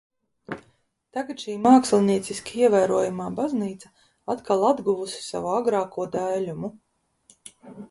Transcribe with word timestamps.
Tagad 1.17 1.43
šī 1.43 1.57
mākslinieciski 1.65 2.57
ievērojamā 2.63 3.29
baznīca 3.41 3.93
atkal 4.37 4.67
atguvusi 4.73 5.23
savu 5.29 5.55
agrāko 5.61 6.11
daiļumu. 6.19 6.75